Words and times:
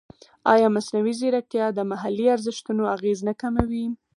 ایا 0.53 0.67
مصنوعي 0.75 1.13
ځیرکتیا 1.19 1.65
د 1.73 1.79
محلي 1.91 2.25
ارزښتونو 2.35 2.83
اغېز 2.95 3.19
نه 3.27 3.33
کموي؟ 3.41 3.85